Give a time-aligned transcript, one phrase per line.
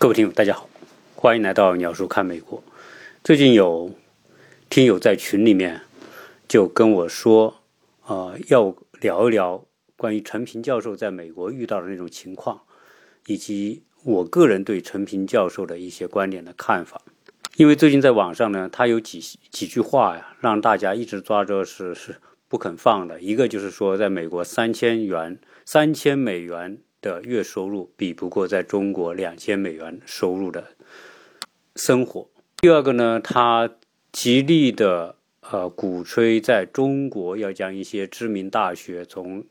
[0.00, 0.70] 各位听友，大家好，
[1.16, 2.62] 欢迎来到鸟叔看美国。
[3.24, 3.92] 最近有
[4.70, 5.80] 听友在群里面
[6.46, 7.62] 就跟我说，
[8.06, 9.66] 呃，要聊一聊
[9.96, 12.60] 关于陈平教授在美国遇到的那种情况，
[13.26, 17.02] 以及我个人对陈平教授的一些观点的看法。
[17.56, 19.18] 因为最近在网上呢，他有几
[19.50, 22.14] 几句话呀，让大家一直抓着是是
[22.46, 23.20] 不肯放的。
[23.20, 26.78] 一个就是说，在美国三千元、三千美元。
[27.00, 30.76] 的月收入比不过在中国两千美元收入的
[31.76, 32.28] 生活。
[32.56, 33.70] 第二个呢，他
[34.10, 39.44] 极力的呃鼓吹在中国要将一些知名大学从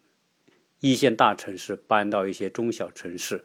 [0.81, 3.43] 一线大城市搬到一些中小城市，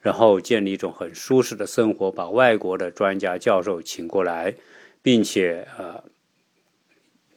[0.00, 4.54] 然后建立一种很舒适的生活，把外国的专家教授请过来，
[5.00, 6.04] 并且呃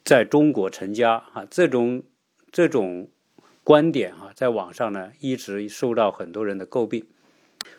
[0.03, 2.03] 在中国成家啊，这种
[2.51, 3.07] 这种。
[3.63, 7.05] 观点啊，在网上呢一直受到很多人的诟病，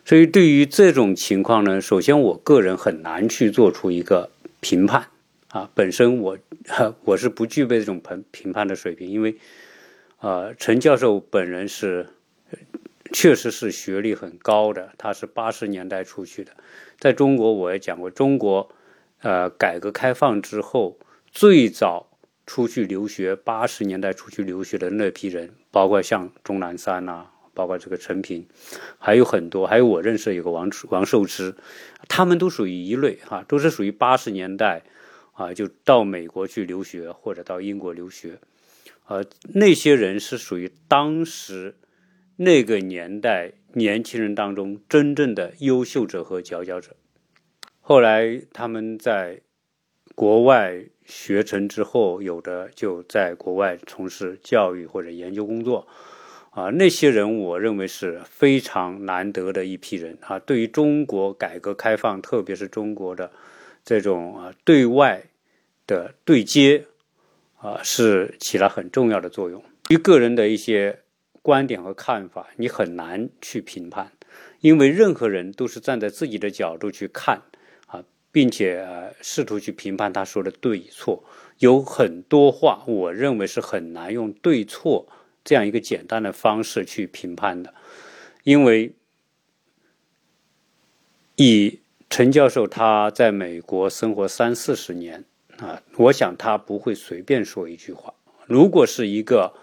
[0.03, 5.07] 所以对于这种情况呢，首先我个人很难去做出一个评判
[5.49, 5.69] 啊。
[5.75, 6.37] 本身我
[7.05, 9.35] 我是不具备这种评评判的水平，因为
[10.21, 12.07] 呃，陈教授本人是
[13.13, 16.51] 确实是学历很高的，他是八十年代出去的，
[16.99, 18.69] 在中国我也讲过，中国
[19.21, 20.97] 呃改革开放之后
[21.31, 22.07] 最早。
[22.47, 28.47] 出去留学，八十年代出去留学的那批人，包括像钟南山呐，包括这个陈平，
[28.97, 31.53] 还有很多，还有我认识有个王王寿之，
[32.07, 34.83] 他们都属于一类哈，都是属于八十年代
[35.33, 38.39] 啊，就到美国去留学或者到英国留学，
[39.07, 41.75] 呃，那些人是属于当时
[42.37, 46.95] 那个年代年轻人当中真正的优秀者和佼佼者，
[47.81, 49.41] 后来他们在
[50.15, 50.85] 国外。
[51.05, 55.87] 学成之后，有的就在国外从事教育或者研究工作，
[56.49, 60.39] 啊，那些人我认为是非常难得的一批人啊。
[60.39, 63.31] 对于中国改革开放，特别是中国的
[63.83, 65.23] 这种啊对外
[65.85, 66.85] 的对接
[67.57, 69.63] 啊，是起了很重要的作用。
[69.89, 70.99] 于个人的一些
[71.41, 74.11] 观点和看法，你很难去评判，
[74.61, 77.43] 因为任何人都是站在自己的角度去看。
[78.35, 78.85] 并且
[79.21, 81.23] 试图去评判他说的对与错，
[81.59, 85.07] 有很多话，我认为是很难用对错
[85.41, 87.73] 这样一个简单的方式去评判的，
[88.43, 88.91] 因为
[91.37, 91.79] 以
[92.09, 95.23] 陈教授他在美国生活三四十年
[95.59, 98.13] 啊，我想他不会随便说一句话。
[98.47, 99.53] 如果是一个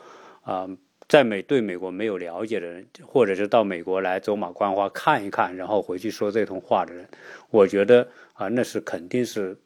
[0.44, 0.66] 啊。
[1.12, 7.06] 在美对美国没有了解的人，或者是到美国来走马观花看一看，然后回去说这通话的人，
[7.50, 9.58] 我觉得啊，那是肯定是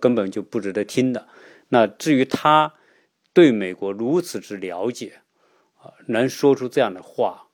[0.00, 1.28] 根本就不值得听的。
[1.68, 2.72] 那至于他
[3.34, 5.20] 对美国如此之了解
[5.76, 7.48] 啊，能说出这样的话，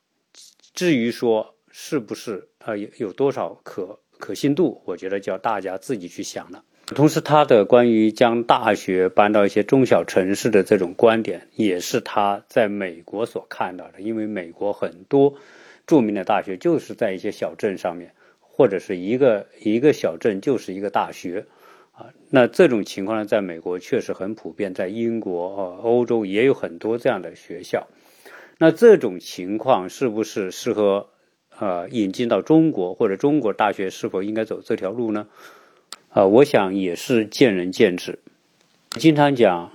[0.72, 6.64] 至于说是不是啊有有多少可可信度，我觉得叫大家自己去想了。
[6.94, 14.00] 同时，他的关于将大学搬到一些中小城市的这种观点，也是他在美国所看到的。
[14.00, 15.34] 因为美国很多
[15.86, 21.46] 著名的大学就是在一些小镇上面，或者是一个一个小镇就是一个大学，
[21.92, 27.86] 啊，那这种情况呢，在美国确实很普遍，在英国、呃欧洲也有很多这样的学校。
[28.58, 31.10] 那这种情况是不是适合
[31.56, 35.28] 呃引进到中国，或者中国大学是否应该走这条路呢？
[36.10, 38.18] 啊，我想也是见仁见智。
[38.90, 39.70] 经常讲，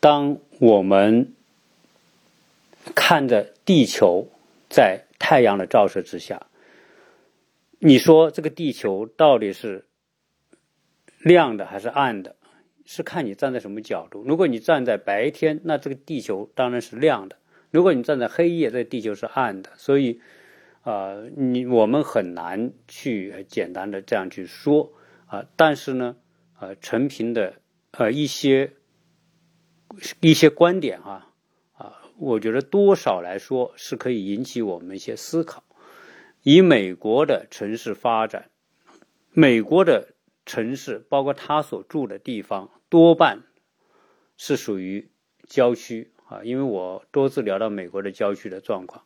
[0.00, 1.34] 当我们
[2.94, 4.28] 看着地球
[4.70, 6.46] 在太阳的照射之下，
[7.78, 9.84] 你说这个地球到底是
[11.18, 12.36] 亮的还是暗的？
[12.86, 14.24] 是看你站在什么角度。
[14.26, 17.36] 如果你站在白天，那这个地球当然是亮的；
[17.70, 19.68] 如果你站在黑夜，这地球是暗的。
[19.76, 20.20] 所以，
[20.80, 24.90] 啊，你我们很难去简单的这样去说。
[25.34, 26.16] 啊，但是呢，
[26.60, 28.74] 呃，陈平的呃一些
[30.20, 31.32] 一些观点哈，
[31.72, 35.64] 啊，我觉得多少来说是可以引起我们一些思考。
[36.42, 38.48] 以美国的城市发展，
[39.32, 40.14] 美国的
[40.46, 43.42] 城市包括他所住的地方，多半
[44.36, 45.10] 是属于
[45.48, 49.04] 郊区啊，因为我多次聊到美国的郊区的状况，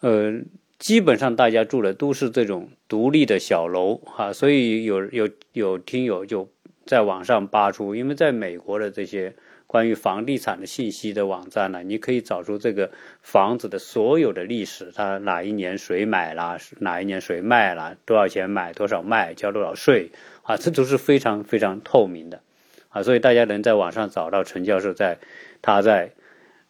[0.00, 0.42] 呃。
[0.82, 6.50] 基本上大家住的都是这种独立的小楼哈，所以有有有听友就
[6.84, 9.36] 在网上扒出，因为在美国的这些
[9.68, 12.90] 关于房地产的信息的网站呢，你可以找出这个
[13.20, 20.10] 房子的所有的历史，它哪一年谁买了，哪一年谁卖了，多少钱买，多少卖，交多少税
[20.42, 22.40] 啊，这都是非常非常透明的
[22.88, 25.18] 啊，所以大家能在网上找到陈教授在
[25.62, 26.10] 他在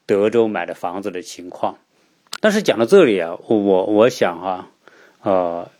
[0.05, 1.79] 德州买的房子的情况。
[2.43, 4.69] 但是讲到这里啊，我我想啊，
[5.23, 5.71] 呃，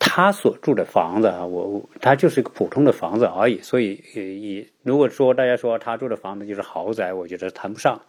[0.00, 0.32] 他。
[0.32, 8.02] 所住的房子啊，我他就是一个普通的房子而已，所以也如果说大家说他住的房子就是豪宅，我觉得谈不上。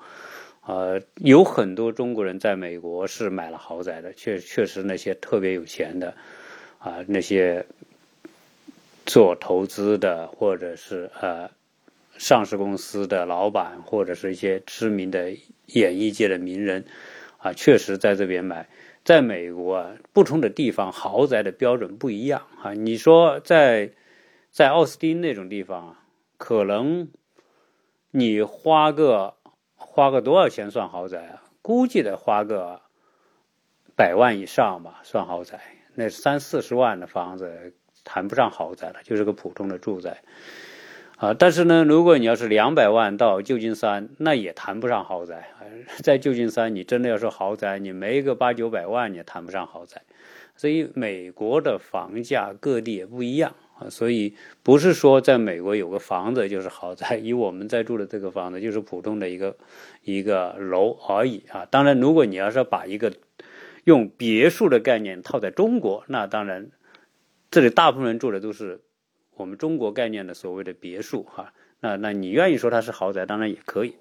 [0.65, 6.15] 呃，有很多中国人在美国是买了豪宅的，确确实那些特别有钱的
[6.79, 7.65] 啊，那些
[9.05, 11.49] 做投资的或者是呃
[12.17, 15.31] 上市公司的老板，或者是一些知名的
[15.67, 16.83] 演艺界的名人
[17.45, 18.67] 啊，确实在这边买。
[19.03, 22.73] 在美国啊，不同的地方豪宅的标准不一样啊。
[22.73, 23.91] 你说在
[24.49, 25.99] 在奥斯汀那种地方啊，
[26.37, 27.09] 可能
[28.09, 29.35] 你花个
[29.75, 31.43] 花个多少钱算豪宅啊？
[31.61, 32.81] 估计得花个
[33.95, 35.61] 百万以上吧，算豪宅。
[35.93, 40.23] 那三四十万的房子谈不上豪宅了，就是个普通的住宅。
[41.25, 45.49] 啊，但是呢，如果你要是两百万到旧金山，那也谈不上豪宅。
[46.03, 50.03] 在旧金山，你真的要说豪宅，你没个八九百万，也谈不上豪宅。
[50.55, 59.57] 所以美国的房价各地也不一样啊，所以不是说在美国有个房子就是豪宅，以我们在住的这个房子就是普通的一个
[60.03, 61.65] 一个楼而已啊。
[61.65, 63.11] 当然，如果你要是把一个
[63.83, 66.69] 用别墅的概念套在中国，那当然
[67.49, 68.81] 这里大部分人住的都是。
[69.35, 73.95] 我们中国概念的所谓的别墅，哈，那那你愿意说它是豪宅，当然也可以。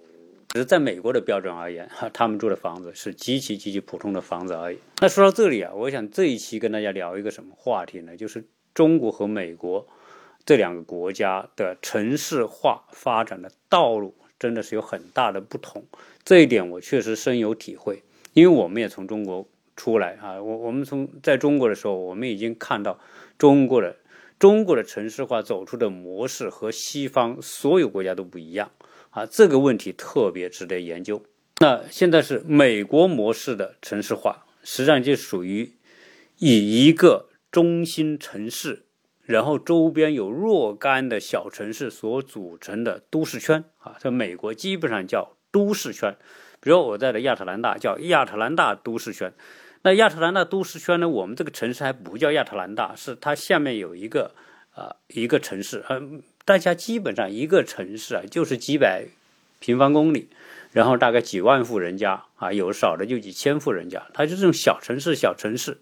[0.48, 4.78] 只是在美国的标准而言，哈，他们住的房子是极其极其普通的房子而已。
[5.00, 8.16] 那说到这里啊，我想这一期跟大家聊一个什么话题呢？
[8.16, 9.84] 就是中国和美国
[10.44, 15.82] 这两个国家的城市化发展的道路真的是有很大的不同。
[16.22, 23.00] 这一点我确实深有体会，因为我们也从中国出来啊，我我们从在中国的时候，我们已经看到
[23.36, 23.96] 中国的。
[24.38, 28.70] 中国的城市化走出的模式和西方所有国家都不一样
[29.10, 31.22] 啊，这个问题特别值得研究。
[31.60, 35.76] 那现在是美国模式的城市化，实际上就属于
[36.38, 38.86] 以一个中心城市，
[39.22, 46.16] 然后周边有若干的小城市所组成的都市圈啊，在美国基本上叫都市圈。
[46.60, 49.32] 比如我在的亚特兰大叫亚特兰大都市圈。
[49.86, 51.06] 那亚特兰大都市圈呢？
[51.06, 54.34] 我们这个城市还不叫亚特兰大，是它下面有一个
[54.74, 59.04] 啊一个城市，嗯，大家基本上一个城市啊就是几百
[59.60, 60.30] 平方公里，
[60.72, 65.76] 然后大概几万户人家啊，有少的就几千户人家，它是这种小城市小城市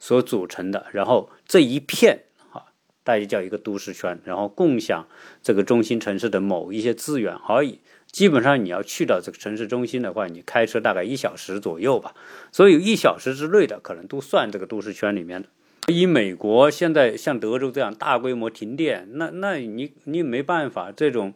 [0.00, 2.66] 所组成的，然后这一片啊，
[3.04, 5.06] 大家叫一个都市圈，然后共享
[5.40, 7.78] 这个中心城市的某一些资源而已。
[8.10, 12.14] 基本上你要去到这个城市中心的话，你开车大概一小时左右吧，
[12.50, 15.48] 所以一小时之内的可能都算这个都市圈里面的。
[15.92, 21.34] 以美国现在像德州这样大规模停电，那那你你没办法，这种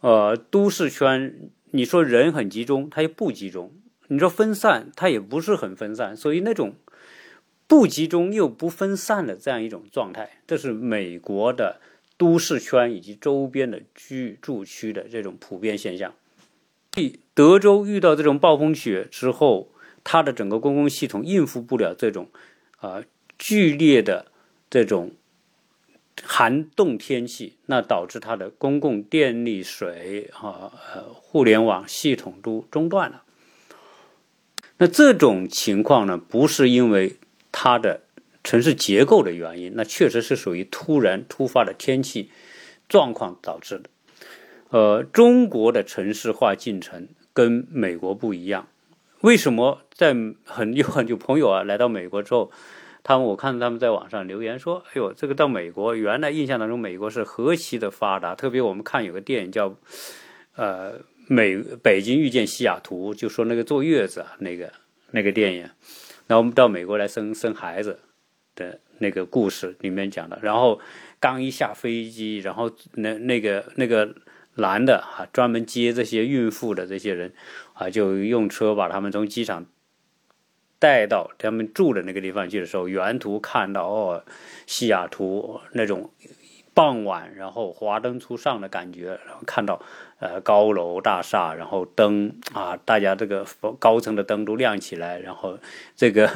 [0.00, 3.70] 呃都市圈，你说人很集中，它也不集中；
[4.08, 6.16] 你说分散，它也不是很分散。
[6.16, 6.74] 所以那种
[7.66, 11.80] 不集中又不分散的这样一种状态，这是美国的。
[12.20, 16.12] 都市圈以及周边的居住区的这种普遍现象，
[16.90, 19.70] 第德州遇到这种暴风雪之后，
[20.04, 22.28] 它的整个公共系统应付不了这种
[22.80, 23.02] 啊
[23.38, 24.26] 剧烈的
[24.68, 25.12] 这种
[26.22, 33.22] 寒冻天气，那导致它的公共电力、水啊呃互联网系统都中断了。
[34.76, 37.16] 那这种情况呢，不是因为
[37.50, 38.02] 它的。
[38.42, 42.30] 城市结构的原因，那确实是属于突然突发的天气
[42.88, 43.90] 状况导致的。
[44.70, 48.68] 呃，中国的城市化进程跟美国不一样。
[49.20, 52.50] 为什么在很 有很多朋友啊来到美国之后，
[53.02, 58.34] 他们我看到他们在网上留言说：“哎呦，这个到美国，原来印象当中美国是何其的发达。
[58.34, 59.76] 特别我们看有个电影叫
[60.56, 60.94] 呃
[61.26, 64.72] 美北京遇见西雅图，就说那个坐月子啊，那个
[65.10, 65.68] 那个电影，
[66.28, 67.98] 那我们到美国来生生孩子。”
[68.60, 70.78] 的那个故事里面讲的，然后
[71.18, 74.14] 刚一下飞机，然后那那个那个
[74.56, 77.32] 男的啊，专门接这些孕妇的这些人
[77.72, 79.64] 啊，就用车把他们从机场
[80.78, 84.24] 带到他们住的那个地方去的时候，沿途看到哦，
[84.66, 86.10] 西雅图那种
[86.74, 89.80] 傍晚，然后华灯初上的感觉，然后看到
[90.18, 93.46] 呃高楼大厦，然后灯啊，大家这个
[93.78, 95.58] 高层的灯都亮起来，然后
[95.96, 96.30] 这个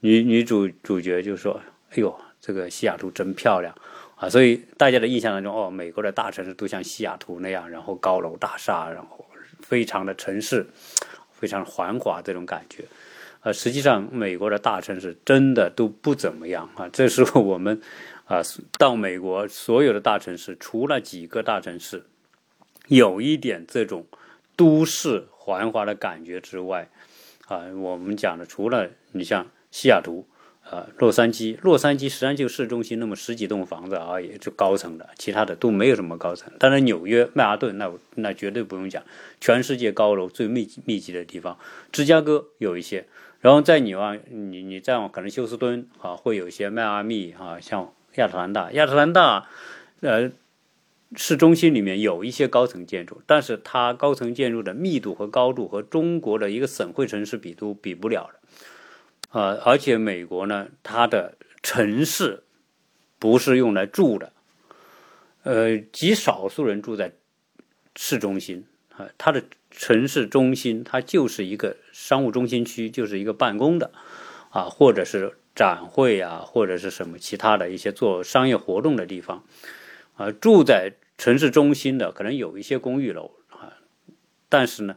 [0.00, 1.60] 女女主主角就说。
[1.92, 3.74] 哎呦，这个西雅图真漂亮
[4.14, 4.28] 啊！
[4.28, 9.26] 所以大家的印象当中，哦，美国的大城市都像西雅图那样，然后高楼大厦，然后
[9.60, 10.64] 非常的城市，
[11.32, 12.84] 非常繁华这种感觉。
[13.40, 16.88] 呃，实际上美国的大城市真的都不怎么样啊。
[16.92, 17.80] 这是我们
[18.30, 18.40] 啊
[18.78, 22.04] 到美国所有的大城市，除了几个大城市
[22.86, 24.06] 有一点这种
[24.54, 26.88] 都市繁华的感觉之外，
[27.48, 30.26] 啊，我们讲的除了你像西雅图。
[30.70, 36.52] 啊，洛杉矶，洛杉矶实际上就市中心那么十几栋房子啊，也，就高层的，其他的都没有什么高层。
[36.60, 39.02] 当然，纽约曼哈顿那那绝对不用讲，
[39.40, 41.58] 全世界高楼最密密集的地方。
[41.90, 43.04] 芝加哥有一些，
[43.40, 49.48] 然后再你往你你再往可能休斯敦啊，会有一些迈阿密啊，像亚特兰大，亚特兰大，
[50.00, 50.30] 呃，
[51.16, 58.40] 市中心里面有一些高层建筑，但是它高层建筑的密度和高度和中国的一个省会城市比都比不了的。
[59.32, 62.42] 呃，而且美国呢，它的城市
[63.18, 64.32] 不是用来住的，
[65.44, 67.12] 呃，极少数人住在
[67.96, 73.90] 市中心啊，它的城市中心它就是一个商务中心区，就是一个办公的
[74.50, 79.44] 啊，或者是展会啊，或者是什么其他的一些做商业活动的地方
[80.16, 83.74] 啊，住在城市中心的可能有一些公寓楼啊，
[84.48, 84.96] 但是呢，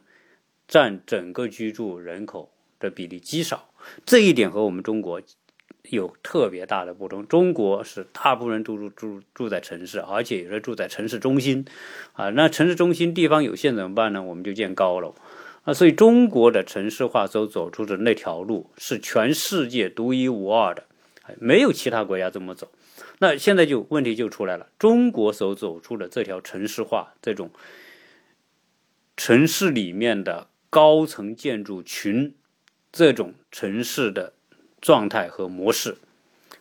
[0.67, 3.69] 占整个居住人口的比例极少。
[4.05, 5.22] 这一点和我们中国
[5.89, 7.27] 有特别大的不同。
[7.27, 11.65] 中国是大部分人都住住住在城市，而且有的住在城市中心，
[12.13, 14.24] 啊，那城市中心地方有限怎么办呢？
[14.24, 15.13] 我们就建高楼，
[15.63, 20.84] 啊，所以中国的城市化所走出的那条路是全世界独一无二的，
[21.39, 22.72] 没有其他国家这么走。
[23.20, 27.50] 那现在就问题就出来了，中国所走出的这条城市化这种
[29.15, 32.36] 城市里面的高层建筑群。
[32.96, 34.34] 这种城市的
[34.79, 35.98] 状态和模式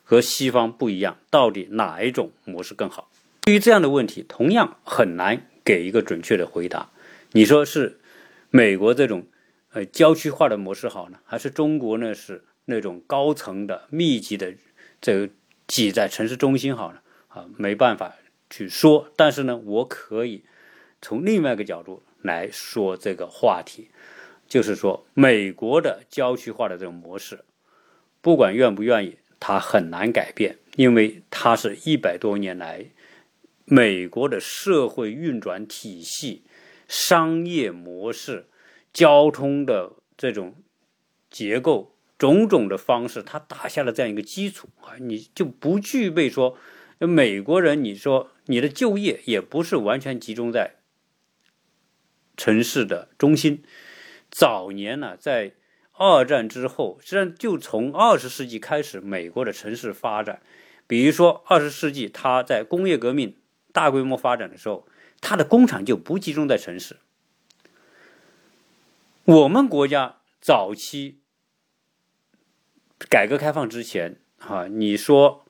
[0.02, 3.11] 和西方不一样，到底哪一种模式更好？
[3.42, 6.88] 对于这样的问题，同样很难给一个准确的回答。
[7.32, 8.00] 你说是
[8.54, 9.26] 美国这种
[9.73, 14.54] 呃郊区化的模式好呢，还是中国呢是那种高层的密集的
[15.00, 15.32] 这个
[15.66, 17.00] 挤在城市中心好呢？
[17.28, 18.14] 啊，没办法
[18.50, 19.11] 去说。
[19.16, 20.44] 但是呢，我可以
[21.00, 23.88] 从另外一个角度来说这个话题。
[24.47, 27.42] 就是说，美国的郊区化的这种模式，
[28.21, 32.85] 不管愿不愿意，它很难改变，因为它是一百多年来
[33.64, 36.42] 美国的社会运转体系、
[36.92, 38.50] 商业模式、
[38.92, 40.56] 交通的这种
[41.30, 46.58] 结构种种的方式，它打下了这样一个基础啊，你就不具备说，
[46.99, 50.75] 美国人，你说你的就业也不是完全集中在
[52.37, 53.64] 城市的中心。
[54.30, 55.54] 早年呢，在
[55.92, 60.42] 二战之后，实际上就从二十世纪开始，美国的城市发展，
[60.87, 63.34] 比如说二十世纪，它在工业革命
[63.72, 64.87] 大规模发展的时候，
[65.22, 66.98] 它的工厂就不集中在城市。
[69.24, 71.20] 我们国家早期
[73.08, 75.46] 改革开放之前，哈，你说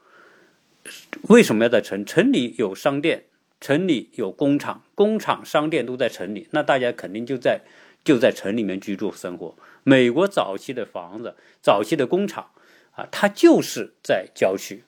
[1.22, 2.06] 为什么要在城？
[2.06, 3.24] 城里有商店，
[3.60, 7.62] 城里有工厂，工厂、商店都在城里，那大家肯定就在。
[8.04, 9.54] 就在城里面居住生活。
[9.84, 12.50] 美国早期的房子、早期的工厂
[12.96, 14.82] 啊，它就是在郊区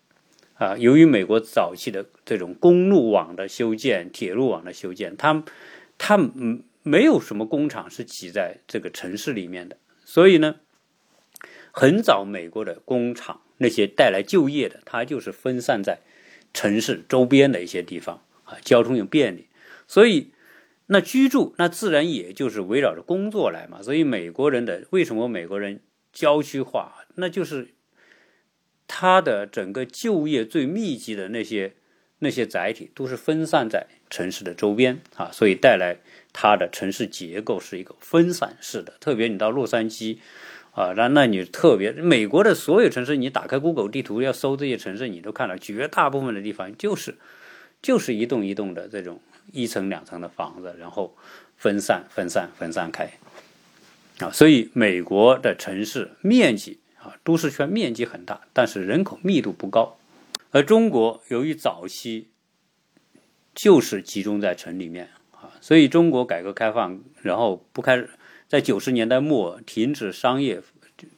[0.54, 0.76] 啊。
[0.76, 5.44] 由于美国早期的这种公路网的修建、铁路网的修建，它
[5.98, 10.56] 它嗯没有什么工厂是挤在这个城市里面的，所以呢，
[11.70, 16.00] 很早美国的工厂那些带来就业的，它就是分散在
[16.52, 19.48] 城市周边的一些地方啊，交通又便利，
[19.86, 20.30] 所以。
[20.86, 25.80] 那居住那自然也就是围绕着工作来嘛，所以美国人的为什么美国人
[26.12, 27.68] 郊区化，那就是
[28.86, 31.74] 他的整个就业最密集的那些
[32.18, 35.96] 那些载体都是分散在城市的周边啊，所以带来
[36.32, 38.94] 它的城市结构是一个分散式的。
[39.00, 40.18] 特别你到洛杉矶
[40.72, 47.16] 啊，那那你特别美国的所有城市，你打开 Google 地图要搜这些城市，你都看到绝大部分的地方就是
[47.82, 49.20] 就是一栋一栋的这种。
[49.52, 51.14] 一层两层的房子，然后
[51.58, 53.10] 分散、分散、分散开，
[54.18, 59.98] 啊，所以美国的城市面积啊，都市圈面积很大，但是人口密度不高。
[60.50, 62.30] 而中国由于早期
[63.54, 68.04] 就是集中在城里面啊，所以中国改革开放，然后不开，
[68.48, 70.62] 在九十年代末停止商业、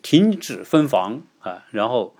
[0.02, 2.16] 停止分房啊，然后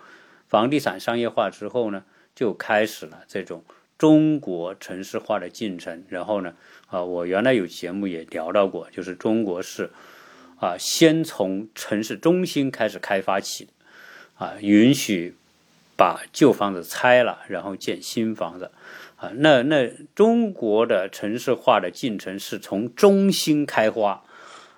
[0.47, 2.05] 房地产商业化之后呢，
[2.35, 3.65] 就开始了这种。
[3.99, 6.55] 中国城市化的进程，然后呢，
[6.89, 9.91] 啊，我原来有节目也聊到过，就是中国是，
[10.59, 13.69] 啊，先从城市中心开始开发起，
[14.37, 15.37] 啊，允许
[15.97, 18.71] 把旧房子拆了，然后建新房子，
[19.17, 24.25] 啊，那那中国的城市化的进程是从中心开花，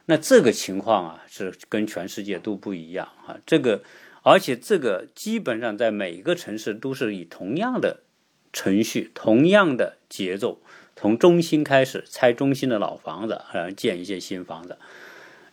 [0.07, 3.83] 那这个情况啊，是跟全世界都不一样啊，这个，
[4.23, 8.01] 而且这个基本上在每个城市都是以同样的。
[8.51, 10.63] 程序同样的节奏，
[10.97, 14.79] 从中心开始拆中心的老房子，然后建一些新房子，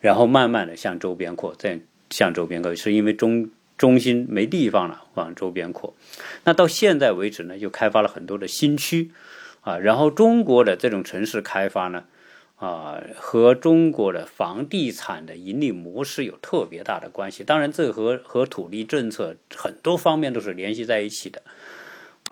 [0.06, 1.80] 然后慢慢的向周边扩，再
[2.12, 5.96] 向周边扩，是因为中中心没地方了，往周边扩。
[6.44, 9.10] 那到现在为止呢，就开发了很多的新区
[9.62, 9.80] 啊。
[9.80, 12.04] 然后中国的这种城市开发呢，
[12.58, 17.44] 啊，和中国的房地产的盈利模式有特别大的关系。
[17.44, 21.42] 当然，这和和土地政策很多方面都是联系在一起的。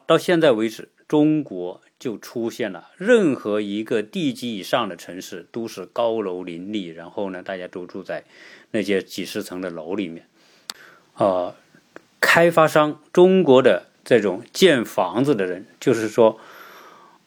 [0.06, 8.26] 到现在为止，中国就出现了任何一个地级以上的城市都是高楼林立，然后呢，大家都住在
[8.72, 10.28] 那些几十层的楼里面。
[11.16, 11.56] 呃，
[12.20, 16.38] 开发商，中国的这种建房子的人，就是说，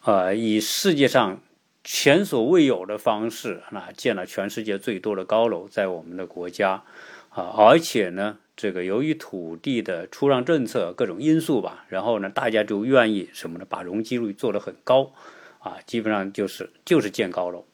[0.03, 1.41] 呃，以世界上
[1.83, 6.83] 前所未有的方式，那建了全世界最多的高楼，在我们的国家，
[7.31, 8.37] 啊，而且呢。
[8.57, 13.65] 这个由于土地的出让政策各种因素吧，然后呢，大家就愿意什么呢？
[13.69, 15.13] 把容积率做得很高，
[15.59, 17.65] 啊，基本上就是就是建高楼，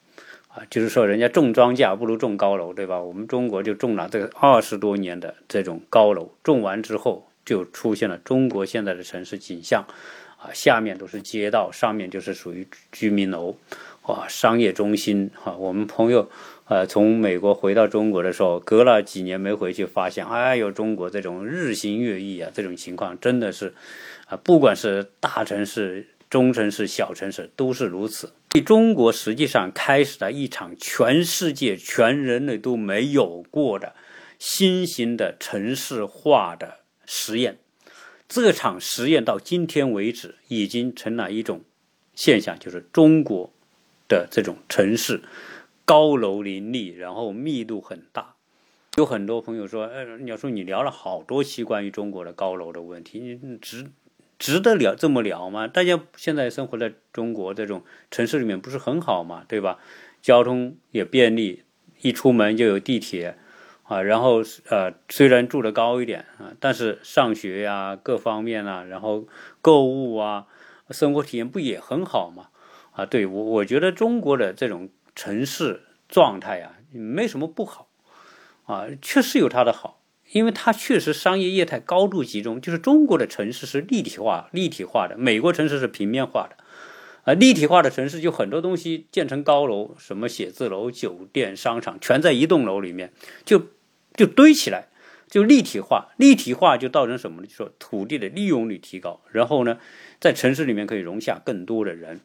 [0.48, 3.00] 啊，就是说人家种庄稼不如种高楼，对吧？
[3.00, 9.86] 我们中国就种了这个二十多年的这种高楼，种完之后就出现了中国现在的城市景象，
[10.36, 13.56] 啊，下面都是街道，上面就是属于居民楼，
[14.02, 16.28] 哇，商业中心，哈，我们朋友。
[16.66, 23.74] 呃，从美国回到中国的时候，隔了几年没回去，发现，哎呦，中国这种日新月异啊，这种情况真的是，
[24.26, 28.32] 啊，不管是大城市、中城市、小城市，都是如此。
[28.64, 33.92] 中国实际上开始了一场全世界、全人类都没有过的
[34.38, 37.58] 新型的城市化的实验。
[38.26, 41.60] 这场实验到今天为止，已经成了一种
[42.14, 43.50] 现象，就是中国
[44.08, 45.20] 的这种城市。
[45.84, 48.36] 高楼林立，然后密度很大，
[48.96, 53.90] 有很多朋友说：“呃，鸟叔，你聊了好多期关于中国的高楼的问题，你值
[54.38, 55.68] 值得聊这么聊吗？
[55.68, 59.44] 大家现在生活在中国这种城市里面，不是很好吗？
[59.46, 59.78] 对吧？
[60.22, 61.64] 交通也便利，
[62.00, 63.36] 一出门就有地铁
[63.82, 64.00] 啊。
[64.00, 69.26] 然后呃，虽然住的高一点啊，但是上学呀，各方面啊，然后
[69.60, 70.46] 购物啊，
[70.88, 72.48] 生活体验不也很好吗？
[72.92, 74.88] 啊，对我我觉得中国的这种。
[75.14, 77.88] 城市状态啊，没什么不好，
[78.64, 82.60] 啊，确实有它的好，因为它确实商业业态高度集中。
[82.60, 86.56] 就是中国的城市是立体化、立体化的，美国城市是平面化的，
[87.24, 93.12] 啊，立体化的城市就很多东西建成高楼，什么写字楼、酒店、商场，全在一栋楼里面，
[93.44, 93.70] 就
[94.14, 94.88] 就堆起来，
[95.28, 96.12] 就立体化。
[96.16, 97.46] 立体化就造成什么呢？
[97.46, 99.78] 就说土地的利用率提高，然后呢，
[100.20, 102.20] 在城市里面可以容下更多的人。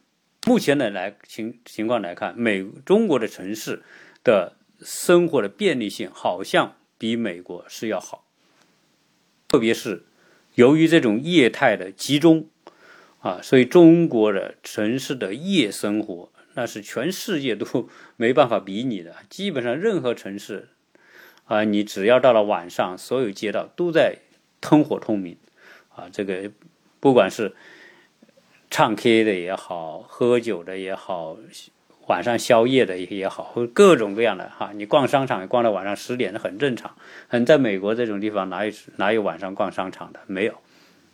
[0.46, 3.82] 目前的来情情况来看，美中国的城市
[4.24, 8.26] 的生活的便利性好像比美国是要好，
[9.46, 10.06] 特别是
[10.54, 12.48] 由于这种业态的集中
[13.20, 19.16] 啊，所以中国的城市的夜生活那是全世界都没办法比拟的。
[19.28, 20.70] 基本上任何城市
[21.44, 24.16] 啊，你只要到了晚上，所有街道都在
[24.58, 25.36] 灯火通明
[25.94, 26.50] 啊，这个
[26.98, 27.54] 不管是。
[28.70, 31.36] 唱 K 的也好，喝酒的也好，
[32.06, 34.70] 晚上宵夜的也好，各种各样的哈。
[34.72, 36.96] 你逛商场逛到晚上十点，很正常。
[37.26, 40.20] 很，在美国这种地方，哪有哪有晚上逛商场的？
[40.28, 40.54] 没有。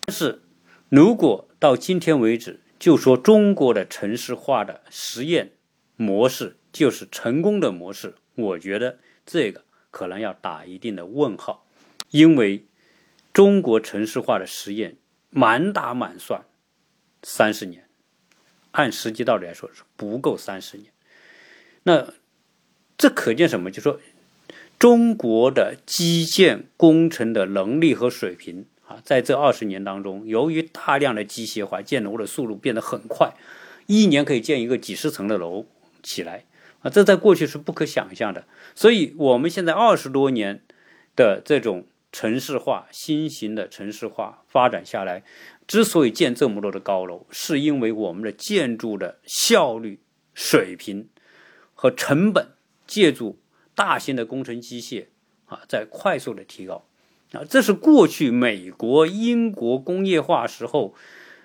[0.05, 0.43] 但是，
[0.91, 5.53] 如果到今天为止，就说中国的城市化的实验
[5.97, 11.65] 模式就是成功的模式，我觉得这个可能要打一定的问号，
[12.11, 12.67] 因为
[13.33, 14.97] 中国城市化的实验
[15.31, 16.45] 满打满算。
[17.23, 17.85] 三十年，
[18.73, 20.93] 按实际道理来说是不够三十年。
[21.85, 22.15] 那
[22.99, 23.71] 这可见什么？
[23.71, 24.01] 就说
[24.79, 33.35] 中国的基建工程的能力和水平啊，在这二十年当中，由于大量的机械化，建楼的速度变得很快，
[33.87, 35.67] 一年可以建一个几十层的楼
[36.03, 36.45] 起来
[36.83, 38.45] 啊，这在过去是不可想象的。
[38.75, 40.63] 所以，我们现在二十多年
[41.15, 45.23] 的这种城市化、新型的城市化发展下来。
[45.67, 50.01] 之所以建这么多的高楼，是因为我们的建筑的效率、
[50.33, 51.11] 水平
[51.75, 52.53] 和成本，
[52.87, 53.39] 借助
[53.75, 55.09] 大型的工程机械
[55.45, 56.87] 啊，在快速的提高
[57.33, 60.95] 啊，这是过去美国、英国工业化时候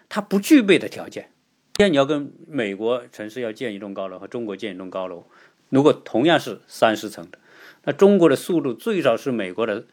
[0.07, 1.33] 它不具备的条件。
[1.75, 5.25] 现在你要跟美国城市要建一栋高楼和中国建一栋高楼，
[5.67, 7.39] 如果同样是三十层的，
[7.83, 9.85] 那中国的速度最少是美国的。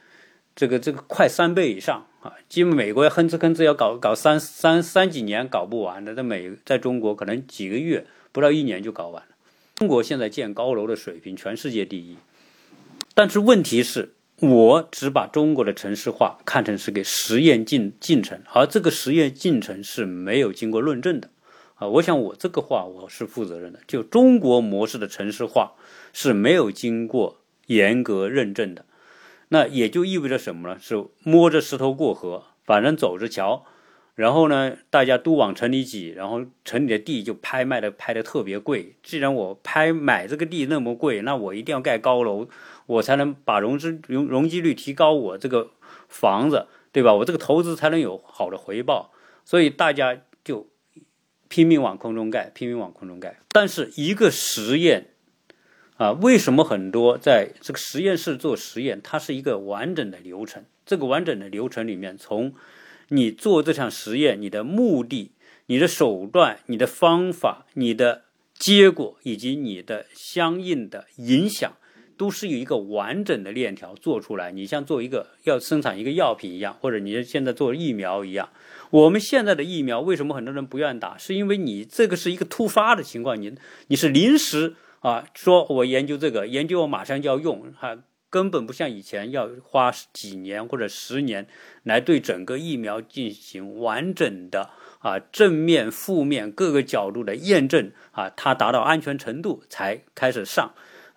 [0.59, 2.35] 这个这个快三倍以上啊！
[2.49, 9.29] 基本美国要哼哧哼哧要搞搞三三三几年搞不完的，在美在中国可能几个月不到一年就搞完了。
[9.77, 12.17] 中国现在建高楼的水平全世界第一，
[13.15, 21.31] 但是问题是，我只把中国的城市化看成是个实验进进程，而这个实验进程是没有经过论证的
[21.77, 21.87] 啊！
[21.87, 25.75] 我想我这个话我是负责任的，就中国模式的城市化
[26.13, 27.37] 是没有经过
[27.69, 28.85] 严格认证的。
[29.49, 30.79] 那也就意味着什么呢？
[30.81, 33.65] 是摸着石头过河，反正走着瞧。
[34.15, 38.97] 然后呢，大家都往城里挤，然后城里的地就拍卖的拍的特别贵。
[39.01, 42.49] 既然我拍买这个地那么贵，那我一定要盖高楼，
[42.87, 45.71] 我才能把融资容容积率提高，我这个
[46.09, 47.15] 房子，对吧？
[47.15, 49.13] 我这个投资才能有好的回报。
[49.45, 50.69] 所以大家就
[51.47, 53.39] 拼命往空中盖，拼命往空中盖。
[53.53, 55.13] 但是一个实验
[55.99, 60.65] 啊，为什么很多在这个实验室做实验，它是一个完整的流程。
[60.87, 62.55] 这个完整的流程里面，从
[63.09, 65.33] 你做这场实验，你的目的、
[65.67, 68.23] 你的手段、你的方法、你的
[68.55, 71.77] 结果以及你的相应的影响，
[72.17, 74.53] 都是有一个完整的链条做出来。
[74.53, 78.51] 你像做一个要生产一个药品一样，或者你现在做疫苗一样。
[78.91, 81.19] 我们现在的疫苗为什么很多人不愿意打？
[81.19, 83.53] 是因为你这个是一个突发的情况，你
[83.89, 87.99] 你是临时啊，说我研究这个，研究我马上就要用哈。
[88.31, 91.47] 根本不像以前要花几年或者十年
[91.83, 100.75] 来对整个疫苗进行完整的啊正面、负面各个角度的验证啊，它达到安全程度才开始上。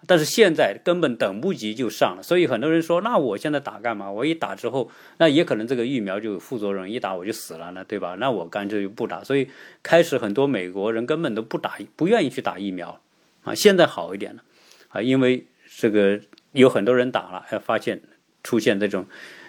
[0.07, 4.09] 但是现在根本等不及就上了，所以很多人说，那我现在打干嘛？
[4.09, 8.15] 我一打之后，那也可能这个疫苗就有副作用，一打我就死了呢，对吧？
[8.15, 9.21] 那我干脆就不打。
[9.21, 9.49] 所以
[9.83, 13.01] 开始很多美国人根本都不打，不愿意去打疫苗
[13.43, 13.55] 啊。
[13.55, 14.43] 现在好一点了
[14.89, 15.45] 啊，因为
[15.77, 16.19] 这个。
[16.53, 18.01] 有很多人打了，还发现
[18.43, 19.05] 出现这种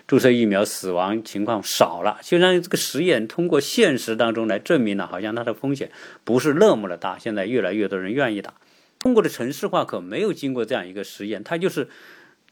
[0.06, 5.90] 注射疫苗死亡情况少了，就让这个实验通过现实当中来证明了，好像它的风险
[6.22, 7.18] 不是那么的大。
[7.18, 8.54] 现在越来越多人愿意打。
[9.00, 11.88] 中国的城市化可没有经过这样一个实验，它就是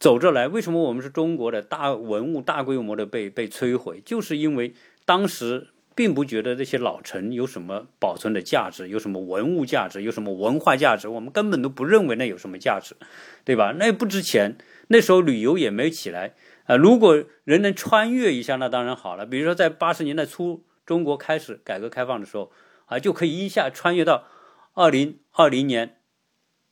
[0.01, 0.49] 走着来。
[0.49, 4.03] 为什么我们是中国的大文物大规模的被被摧毁？
[4.05, 4.75] 就是因为
[5.05, 5.69] 当时。
[6.01, 12.97] 并不觉得这些老城有什么保存的价值，有什么文物价值，有什么文化价值，我们根本都不认为那有什么价值，
[13.45, 13.75] 对吧？
[13.79, 14.57] 那不值钱。
[14.89, 16.33] 那时候旅游也没起来
[16.65, 16.75] 啊。
[16.75, 19.27] 如果人能穿越一下，那当然好了。
[19.27, 22.51] 比如说在八十年代初，中国开始改革开放的时候
[22.87, 24.25] 啊，就可以一下穿越到
[24.73, 25.99] 二零二零年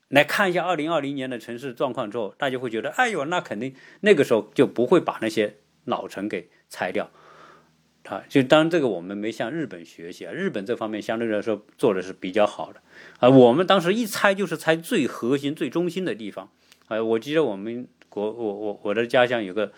[0.08, 7.10] 来看一下二零二零年的城市状况之后，大家会觉得，哎呦，那肯定那个时候就不会把那些老城给拆掉。
[8.08, 12.80] 啊，就当这个我们没向日本学习啊，日本这方面相对来说做的是比较好的
[13.18, 13.28] 啊。
[13.28, 16.48] 我们当时一拆就是拆最核心、最中心的地方
[16.86, 17.02] 啊。
[17.02, 19.72] 我记得我们国我我我的家乡有个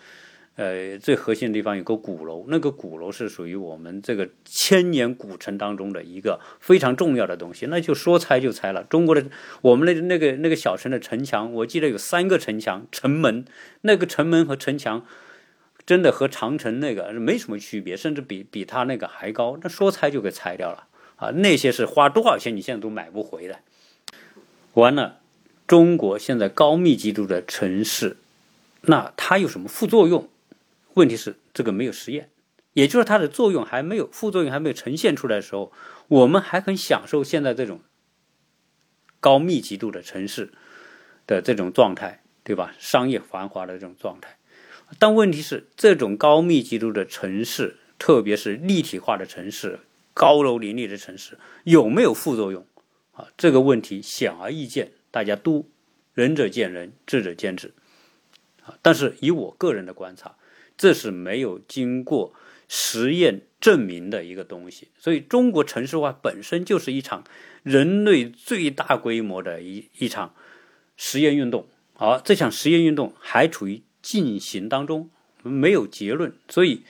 [0.55, 8.81] 呃最核心的地方有个鼓楼，那个鼓楼是属于我们这个千年古城当中的一个非常重要的东西，那就说拆就拆了。
[8.85, 9.25] 中国的
[9.59, 13.43] 我们那那个那个小城的城墙，我记得有三个城墙、城门，
[13.81, 15.05] 那个城门和城墙。
[15.85, 19.57] 真的和长城那个没什么区别，甚至比比它那个还高。
[19.61, 21.29] 那说拆就给拆掉了啊！
[21.31, 23.63] 那些是花多少钱，你现在都买不回来。
[24.73, 25.19] 完了，
[25.67, 28.17] 中国现在高密集度的城市，
[28.81, 30.29] 那它有什么副作用？
[30.93, 32.29] 问题是这个没有实验，
[32.73, 35.71] 也就是它的作用还没有，副作用还没有呈现出来的时候，
[36.07, 37.81] 我们还很享受现在这种
[39.19, 40.51] 高密集度的城市
[41.25, 42.73] 的这种状态，对吧？
[42.77, 44.37] 商业繁华的这种状态。
[44.99, 49.79] 但问题是，这种高密集度的城市，特别是立体化的城市、
[50.13, 52.65] 高楼林立的城市，有没有副作用？
[53.13, 55.67] 啊，这个问题显而易见，大家都
[56.13, 57.73] 仁者见仁，智者见智。
[58.63, 60.35] 啊，但是以我个人的观察，
[60.77, 62.33] 这是没有经过
[62.67, 64.89] 实验证明的一个东西。
[64.99, 67.23] 所以，中国城市化本身就是一场
[67.63, 70.35] 人类最大规模的一一场
[70.97, 71.67] 实验运动。
[71.95, 73.81] 而这场实验运动还处于。
[74.01, 75.09] 进行当中
[75.43, 76.83] 没有结论，所以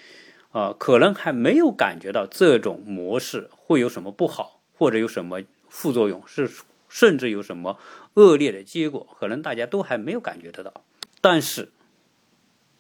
[0.52, 6.50] 啊，可能还没有感觉到这种模式会有什么不好，或者有什么副作用，是
[6.90, 7.80] 甚至有什么
[8.16, 10.84] 恶劣的结果，可能大家都还没有感觉得到。
[11.22, 11.72] 但是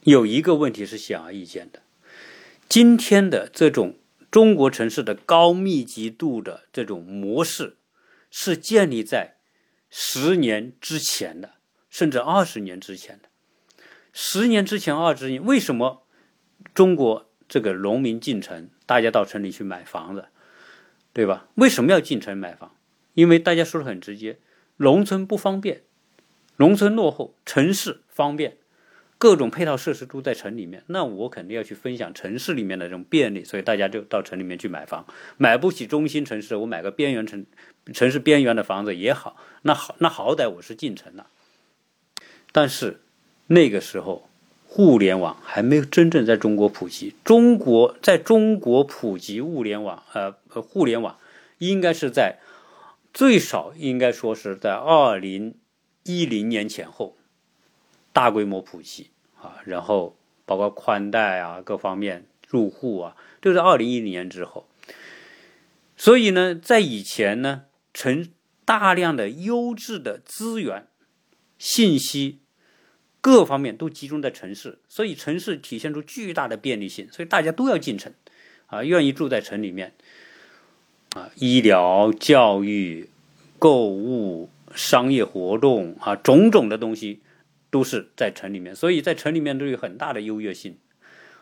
[0.02, 1.82] 有一个问题是显而易见的：
[2.67, 3.98] 今天的这种
[4.30, 7.78] 中国城市的高密集度的这种模式，
[8.30, 9.38] 是建立在
[9.89, 11.52] 十年之前的，
[11.89, 13.30] 甚至二十年之前的。
[14.13, 16.04] 十年之前，二十年，为什么
[16.74, 20.26] 中国这个农民进城，大家到城里去买房子，
[21.13, 21.47] 对吧？
[21.56, 22.76] 为什么要进城买房？
[23.13, 24.39] 因为大家说的很直接，
[24.78, 25.84] 农村不方便，
[26.58, 28.58] 农村落后，城市方便，
[29.17, 30.84] 各种配套设施都在城里面。
[30.88, 35.06] 那我肯定要去分享城市里面的这种便利，所以大家就到城里面去买房。
[35.38, 37.45] 买不起中心城市，我买个边缘城
[37.93, 39.38] 城市边缘的房子也好。
[39.62, 41.28] 那好，那好歹我是进城了，
[42.52, 43.00] 但是。
[43.53, 44.29] 那个时候，
[44.65, 47.13] 互联网还没有真正在中国普及。
[47.25, 51.17] 中国在中国普及物联网，呃，互联网
[51.57, 52.39] 应该是在
[53.13, 55.55] 最少应该说是在二零
[56.03, 57.17] 一零年前后
[58.13, 59.09] 大规模普及
[59.41, 64.65] 啊，然后包括宽带啊各方面入户啊，都是二零一零年之后。
[65.97, 68.29] 所以呢，在以前呢，成
[68.63, 70.87] 大量的优质的资源、
[71.57, 72.39] 信息
[73.21, 78.12] 各方面都集中在城市，所以城市体现出巨大的便利性，所以大家都要进城
[78.65, 79.93] 啊，愿意住在城里面
[81.15, 83.10] 啊，医疗、教育、
[83.57, 84.49] 购物。
[84.73, 87.19] 商业活动啊，种种的东西
[87.69, 90.77] 都是在城里面，所以在城里面都有很大的优越性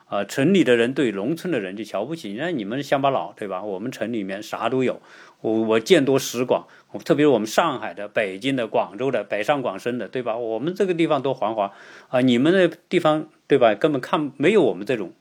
[0.06, 0.24] 啊。
[0.24, 3.64] 城里的人对农村的人就瞧不起，你看你们乡巴佬对吧？
[3.64, 5.00] 我们城里面啥都有，
[5.42, 10.36] 我我见多识广，特别是我们上海的、北京的、广州的、北上广深的，对吧？
[10.38, 11.74] 我们这个地方多繁华
[12.08, 13.76] 啊，你们的地方对吧？
[13.76, 15.14] 根本看没有我们这种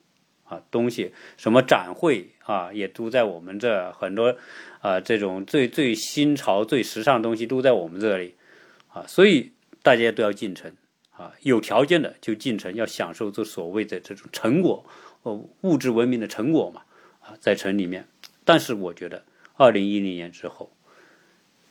[0.45, 4.37] 啊东西，什么展会啊，也都在我们这很多。
[4.81, 8.37] 啊，这种最最新潮、最时尚的东西都在我们这里，
[8.87, 9.51] 啊，所以
[9.83, 10.73] 大家都要进城，
[11.11, 14.87] 啊，有条件的就进城，要享受这所谓的这种成果，
[15.25, 16.83] 呃，物质文明的成果嘛，
[17.19, 18.07] 啊，在城里面。
[18.45, 19.25] 但是我觉得，
[19.57, 20.71] 二零一零年之后，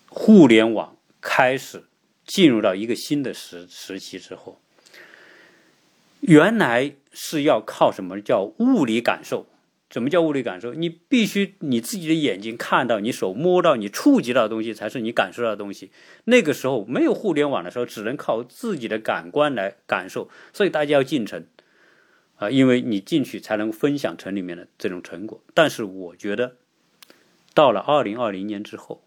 [0.09, 1.83] 互联网开始
[2.25, 4.59] 进入到一个新的时时期之后，
[6.21, 9.45] 原来是要靠什么叫物理感受。
[9.89, 10.73] 什么叫物理感受？
[10.73, 15.91] 你必须你自己的眼睛看到，你手摸到，你触及到的东西才是你感受到的东西。
[16.25, 20.29] 那个时候没有互联网的时候，只能靠自己的感官来感受。
[20.51, 21.45] 所以大家要进城
[22.35, 25.41] 啊，因为你进去才能分享城里面的这种成果。
[25.53, 26.57] 但是我觉得，
[27.53, 29.01] 到了二零二零年之后，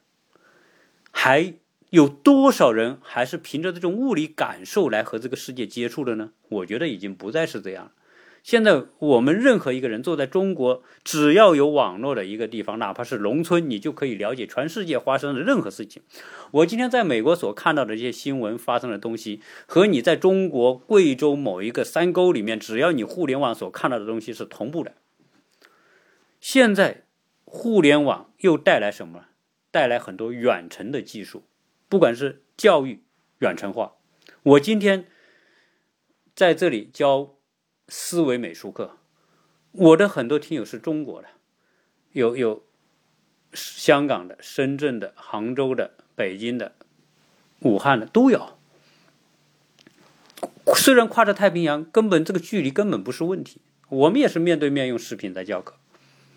[1.11, 1.55] 还
[1.91, 6.31] 有多少人还是凭着这种物理感受来和这个世界接触的呢？
[6.49, 7.93] 我觉得已经不再是这样。
[8.43, 16.03] 现在我们任何一个人坐在中国，只要有网络的一个地方，哪怕是农村，你就可以了解全世界发生的任何事情。
[16.53, 24.95] 我今天在美国所看到的这些新闻发生的东西，和你在中国贵州某一个山沟里面，只要你互联网所看到的东西是同步的。
[26.41, 27.03] 现在
[27.45, 29.27] 互联网又带来什么？
[29.71, 31.45] 带来很多远程的技术，
[31.89, 33.03] 不管是教育
[33.39, 33.97] 远程化。
[34.43, 35.07] 我今天
[36.35, 37.37] 在这里教。
[37.93, 38.99] 思维美术课，
[39.73, 41.27] 我的很多听友是中国的，
[42.13, 42.65] 有有
[43.53, 46.77] 香港的、深圳的、杭州的、北京的、
[47.63, 48.57] 武汉的都有。
[50.77, 53.61] 虽然跨着太平洋，根本这个距离根本不是问题。
[53.89, 55.75] 我们也是面对面用视频在教课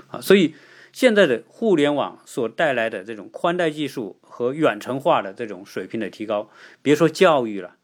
[0.08, 0.56] 啊，所以
[0.94, 6.50] 现在的互联网所带来的这种宽带技术和远程化的这种水平的提高，
[6.84, 7.76] 别说教育了。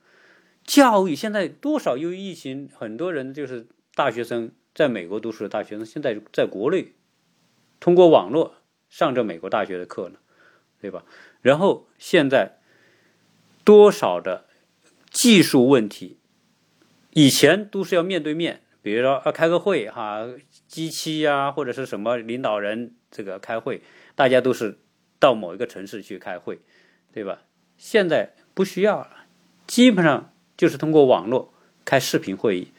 [0.63, 1.97] 教育现在多少？
[1.97, 6.93] 由于疫情，很多人就是大学生，在美国读书的大学生，现在在国内
[7.79, 8.53] 通过网络
[8.87, 10.19] 上着美国大学的课呢，
[10.79, 11.03] 对吧？
[11.41, 12.59] 然后现在
[13.63, 14.45] 多少的
[15.09, 16.19] 技术问题，
[17.13, 20.27] 以前都是要面对面，比如说要开个会哈，
[20.67, 23.81] 机器呀或者是什么领导人这个开会，
[24.15, 24.79] 大家都是
[25.19, 26.59] 到某一个城市去开会，
[27.13, 27.41] 对吧？
[27.77, 29.25] 现在不需要了，
[29.67, 30.33] 基本上。
[30.57, 31.53] 就是通过网络
[31.85, 32.73] 开视频会议，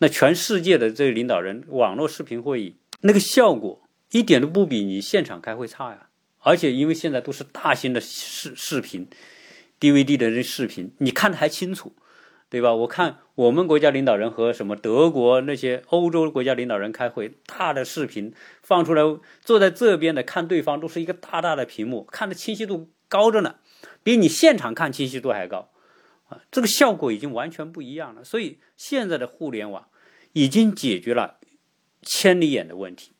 [0.00, 6.10] 那全世界的这个领导人网络视频会议，那个效果一点都不比你现场开会差呀。
[6.40, 9.08] 而且因为现在都是大型的视视频
[9.80, 11.96] ，DVD 的这视频，你看的还清楚，
[12.52, 12.74] 对吧？
[12.74, 19.02] 我看我们国家领导人和什么德国那些欧洲国家领导人开会，大的视频放出来，
[19.40, 23.54] 坐在这边的看对方都是一个大大的屏幕，看的清晰度高着呢，
[24.02, 25.70] 比你现场看清晰度还高。
[26.28, 29.86] 啊这个效果已经完全不一样了，所以现在的互联网
[30.34, 31.38] 已经解决了
[32.02, 33.12] 千里眼的问题、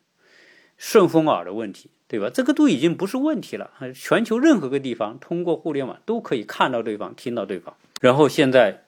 [0.77, 2.29] 顺风耳的问题，对吧？
[2.29, 3.71] 这个都已经不是问题了。
[3.95, 7.75] 全球任何个地方通过互联网都可以看到对方、听到对方。
[8.03, 8.85] 然后现在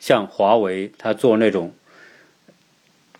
[0.00, 1.72] 像华为，它做那种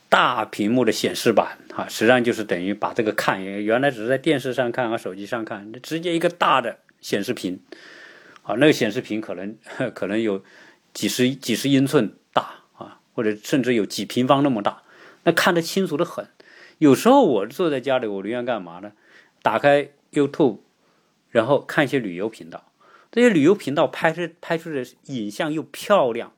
[0.09, 7.61] 大屏幕的显示板，哈，实际上就是等于把这个看，原来只是在电视上看啊、手机上看，直接一个大的显示屏。
[8.43, 9.57] 啊，那个显示屏可能
[9.95, 10.43] 可能有
[10.95, 14.83] 几十几十英寸大啊，或者甚至有几平方那么大，
[15.25, 16.27] 那看得清楚的很。
[16.79, 18.93] 有时候我坐在家里，我宁愿干嘛呢？
[19.43, 20.61] 打开 YouTube，
[21.31, 22.65] 然后看一些旅游频道。
[23.13, 26.33] 这些旅游频道拍出拍出的影像又漂亮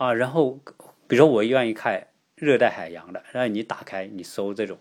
[0.00, 0.14] 啊。
[0.14, 0.58] 然后，
[1.06, 4.78] 比如说我愿意看热带海洋的，让你打开你搜这种，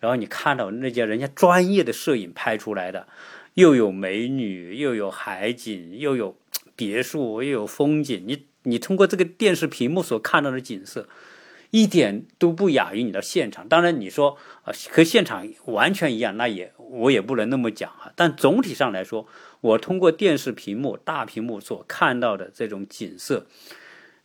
[0.00, 3.06] 然后你看到那些人家专业的摄影拍出来的。
[3.54, 6.36] 又有美女，又有海景，又有
[6.74, 8.22] 别墅，又有风景。
[8.26, 11.08] 你你通过这个电视屏幕所看到的景色，
[11.70, 13.66] 一点都不亚于你的现场。
[13.66, 18.12] 当然，你说啊和现场完全一样，那也我也不能那么讲啊。
[18.14, 19.26] 但总体上来说，
[19.62, 23.46] 我通过电视屏幕大屏幕所看到的这种景色，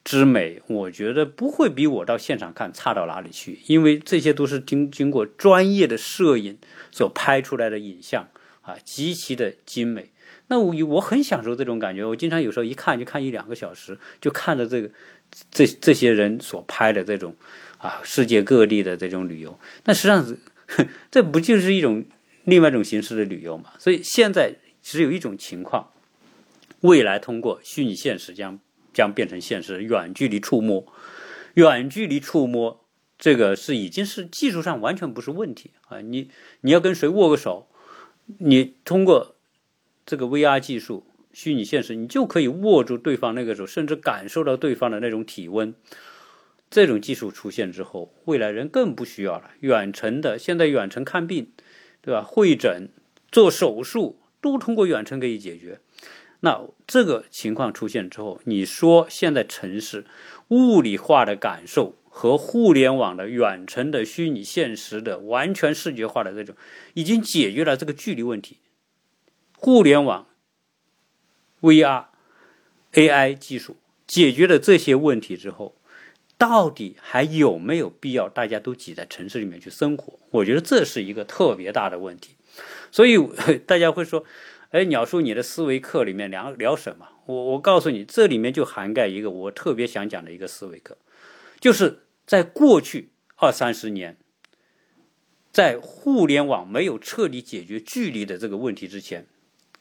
[0.03, 6.57] 之美，我觉得不会比我到现场看差到哪里去，因为这些都是经经过专业的摄影
[6.91, 8.27] 所拍出来的影像
[8.61, 10.11] 啊，极其的精美。
[10.47, 14.89] 那我我很享受这种感觉，我经常有时候一看就看一两个小时，就看着这个
[15.49, 17.35] 这这些人所拍的这种
[17.77, 20.37] 啊世界各地的这种旅游，那实际上是
[21.09, 22.03] 这不就是一种
[22.43, 23.71] 另外一种形式的旅游嘛？
[23.77, 25.91] 所以现在只有一种情况，
[26.81, 28.59] 未来通过虚拟现实将
[28.93, 30.85] 将变成现实，远距离触摸，
[31.55, 32.85] 远距离触摸
[33.17, 36.01] 这个是已经是技术上完全不是问题啊！
[36.01, 36.29] 你
[36.61, 37.67] 你要跟谁握个手，
[38.39, 39.35] 你通过。
[40.03, 45.73] 这个 VR 技术、虚拟现实，你就可以握住对方那个手，甚至感受到对方的那种体温。
[46.71, 49.51] 这种技术出现之后，未来人更不需要了。
[49.59, 51.51] 远程的，现在远程看病，
[52.01, 52.23] 对吧？
[52.23, 52.89] 会诊、
[53.31, 55.79] 做手术都通过远程可以解决。
[56.41, 60.05] 那这个情况出现之后，你说现在城市
[60.49, 66.55] 物理化的感受和互联网的远程的虚拟现实的完全视觉化的这种，
[66.95, 68.57] 已经解决了这个距离问题。
[69.55, 70.27] 互联网、
[71.61, 72.05] VR、
[72.93, 73.77] AI 技术
[74.07, 75.75] 解决了这些问题之后，
[76.39, 80.17] 到底还有没有必要大家都挤在城市里面去生活？
[80.31, 82.35] 我觉得这是一个特别大的问题。
[82.91, 83.15] 所以
[83.65, 84.25] 大家会说
[84.71, 90.97] ：“哎，鸟叔，你的思维课里面聊聊什么？”我我告诉你，这里面就涵盖一个我特别想讲的一个思维课，
[91.59, 94.17] 就是在过去二三十年，
[95.51, 99.27] 在互联网没有彻底解决距离的这个问题之前。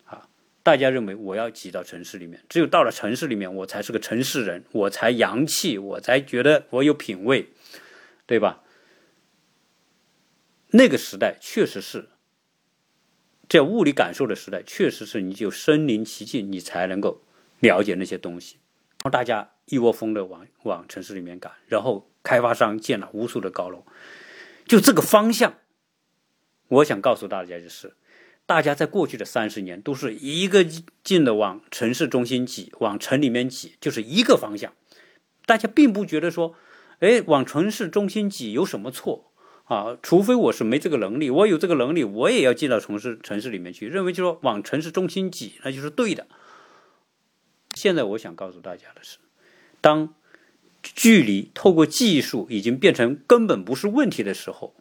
[0.05, 0.29] 啊
[0.63, 7.49] 大家认为我要挤到城市里面，只有到了城市里面，我才是个城市人，我才洋气，我才觉得我有品位，
[8.27, 8.63] 对吧？
[10.73, 12.11] 那个时代确实是，
[13.51, 17.21] 这物理感受的时代，确实是你就身临其境，你才能够
[17.59, 18.59] 了解那些东西。
[19.03, 23.85] 然后大家一窝蜂的往往城市里面赶，然后开发商建了无数的高楼，
[24.67, 25.55] 就这个方向，
[26.69, 27.95] 我想告诉大家就是。
[28.47, 30.65] 大家在过去的三十年都是一个
[31.05, 34.73] 劲的往城市中心挤，往城里面挤，就是一个方向。
[35.47, 36.55] 大家并不觉得说，
[36.99, 39.30] 哎，往城市中心挤有什么错
[39.71, 39.97] 啊？
[40.03, 43.89] 除非我是没这个能力，我有这个能力，我也要进到城市城市里面去。
[43.89, 46.27] 认为就说往城市中心挤，那就是对的。
[47.75, 49.19] 现在我想告诉大家的是，
[49.81, 50.15] 当
[50.83, 54.75] 距离透过技术已经变成根本不是问题的时候，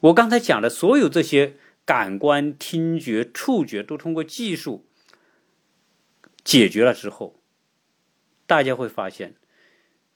[0.00, 1.56] 我刚才讲的所有这些。
[1.88, 4.84] 感官、听觉、触觉都通过技术
[6.44, 7.40] 解决了之后，
[8.46, 9.36] 大家会发现，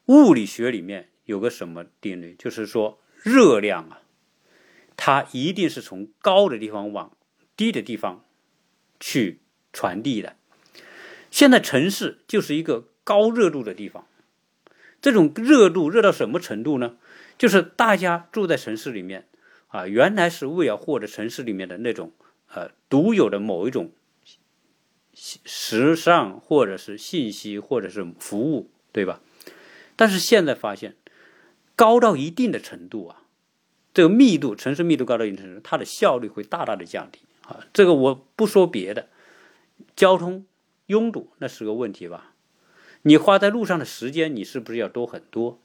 [0.04, 2.36] 物理学里面有个什么定律？
[2.38, 4.02] 就是说，热量啊，
[4.96, 7.16] 它一定是从高的地方往
[7.56, 8.24] 低的地方
[9.00, 9.40] 去
[9.72, 10.37] 传递的。
[11.30, 14.06] 现在城市就是一个高热度的地方，
[15.00, 16.96] 这种热度热到什么程度呢？
[17.38, 19.28] 就是大家住在城市里面。
[19.68, 22.12] 啊，原来是为了获得城市里面的那种
[22.52, 23.90] 呃独有的某一种
[25.14, 29.22] 时尚，或者是信息，或者是服务，对吧？
[29.96, 30.94] 但是现在发现，
[31.76, 33.22] 高到一定的程度啊，
[33.94, 37.66] 这个密度，城市密度高到一定程度，它的效率会大大的降低啊。
[37.72, 39.08] 这个我不说别的，
[39.96, 40.46] 交通
[40.87, 42.35] 拥堵那是个问题吧？
[43.02, 45.61] 你花在路上的时间，你是不是要多很多？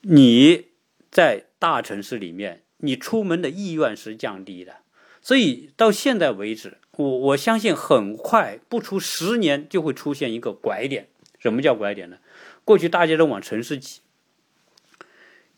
[0.00, 0.66] 你
[1.10, 2.62] 在大城市里面。
[2.84, 4.78] 你出门的意愿是降低的，
[5.20, 11.06] 所以到现在为止，我我相信很快不出十年就会出现一个拐点。
[11.38, 12.18] 什么叫拐点呢？
[12.64, 14.00] 过去大家都往城市挤，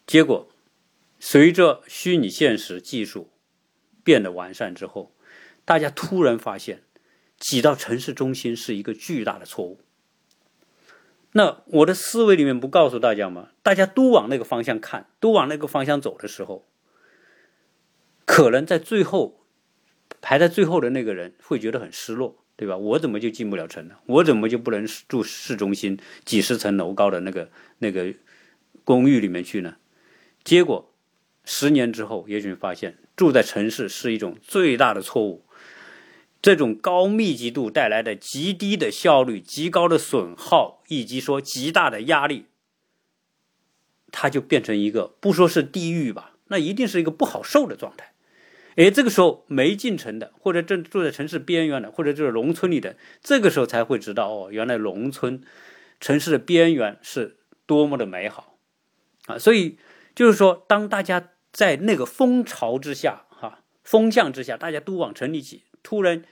[0.06, 0.48] 结果
[1.18, 3.30] 随着虚拟现实技术
[4.02, 5.14] 变得完善之后，
[5.64, 6.82] 大家突然发现
[7.38, 9.80] 挤到城市中心是一个巨大的错误。
[11.32, 13.48] 那我的思维里面不告诉大家吗？
[13.62, 16.68] 大家都往那个方向看，都往那个方向走的时候。
[18.24, 19.44] 可能在最后
[20.20, 22.76] 排在最后的那个人会觉得很失落，对吧？
[22.76, 23.96] 我怎么就进不了城呢？
[24.06, 28.14] 我怎么就不能住市中心几十层楼高的那个那个
[28.84, 29.76] 公寓里面去呢？
[30.44, 30.94] 结果
[31.44, 35.44] 十年之后，也许发现住在城市是一种最大的错误。
[36.42, 42.44] 这种高密集度带来的极低的效率、极高的损耗，以及说极大的压力，
[44.12, 48.12] 它就变成一个不说是地狱吧，那一定是一个不好受的状态。
[48.76, 55.40] 哎，这个时候没进城的，或者正住在城市边缘的，或者就是农村里的，这个时候才会知道哦，原来农村、
[56.00, 58.58] 城市的边缘是多么的美好
[59.26, 59.38] 啊！
[59.38, 59.78] 所以
[60.14, 66.22] 就是说，当大家在那个风潮之下，哈，风向之下，大家都往城里挤，突然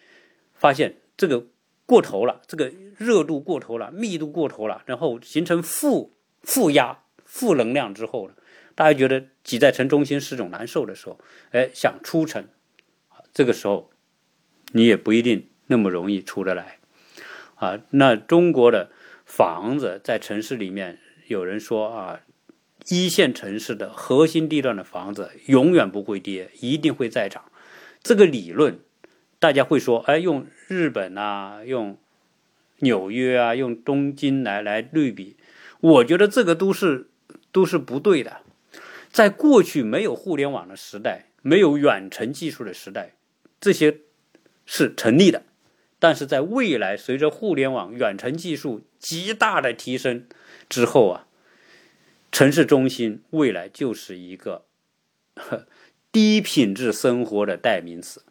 [0.54, 1.46] 发现这个
[1.84, 8.34] 过头了，这个热度过头了，密度过头了，然后形成负负压、负能量之后呢，
[8.74, 11.18] 大家觉得挤在城中心是种难受的时候，
[11.50, 12.46] 哎，想出城，
[13.34, 13.90] 这个时候
[14.72, 16.78] 你也不一定那么容易出得来
[17.56, 17.80] 啊。
[17.90, 18.90] 那中国的
[19.24, 22.20] 房子在城市里面，有人说啊，
[22.88, 27.44] 一线城市的核心地段的房子永远不会跌，一定会再涨。
[28.02, 28.80] 这个理论，
[29.38, 31.96] 大家会说，哎，用日本啊，用
[32.78, 35.36] 纽约啊，用东京来来对比，
[35.80, 37.08] 我觉得这个都是
[37.52, 38.38] 都是不对的。
[39.10, 43.12] 在过去没有互联网的时代，没有远程技术的时代，
[43.60, 43.98] 这些
[44.66, 45.42] 是成立的。
[45.98, 50.26] 但是在未来，随着互联网、远程技术极大的提升
[50.68, 51.26] 之后啊，
[52.32, 54.64] 城市中心未来就是一个。
[56.10, 58.22] 低品质生活的代名词。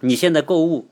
[0.00, 0.88] 你现在购物，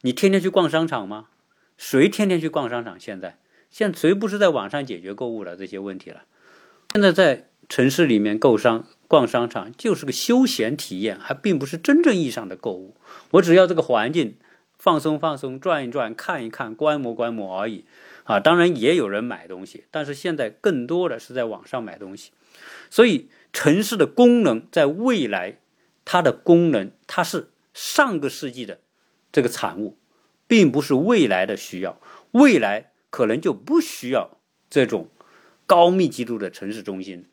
[0.00, 1.28] 你天天去逛商场吗？
[1.76, 2.98] 谁天天去逛商场？
[2.98, 3.38] 现在，
[3.70, 6.24] 现在谁不是在网上解决购物的这些问题了？
[6.92, 12.96] 现在在城市里面购商、逛商场就是个休闲体验，还并不是真正意义上的购物。
[13.30, 14.34] 我只要这个环境
[14.76, 17.84] 放松放松、转一转、看一看、观摩观摩而已。
[18.28, 22.30] 啊，当然也有人买东西，但是现在更多的是在网上买东西，
[22.88, 23.28] 所以。
[23.50, 25.58] 城市的功能在未来，
[26.04, 28.78] 它的功能它是上个世纪的
[29.32, 29.96] 这个产物，
[30.46, 31.98] 并不是未来的需要。
[32.32, 35.08] 未来可能就不需要这种
[35.66, 37.24] 高密集度的城市中心，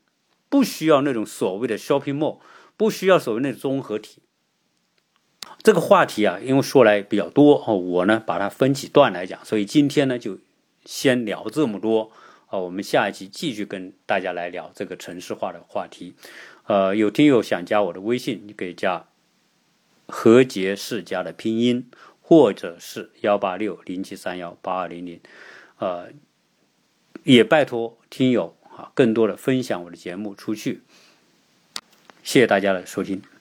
[0.48, 2.40] 不需要那种所谓的 shopping mall，
[2.78, 4.22] 不需要所谓那种综合体。
[5.62, 10.40] 这个话题啊，因为说来比较多哦，我呢把它分几段来讲，所以今天呢就
[10.86, 12.12] 先聊这么多。
[12.48, 16.14] 啊，我们下一期继续跟大家来聊这个城市化的话题。
[16.68, 19.08] 呃，有听友想加我的微信，你可以加
[20.08, 21.90] 何杰世家的拼音，
[22.22, 25.20] 或者是幺八六零七三幺八二零零。
[25.80, 26.10] 呃，
[27.24, 30.82] 也拜托听友啊，更多的分享我的节目出去。
[32.24, 33.35] 谢谢大家的收听。